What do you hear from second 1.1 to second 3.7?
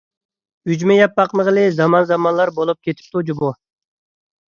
باقمىغىلى زامان-زامانلار بولۇپ كېتىپتۇ جۇمۇ.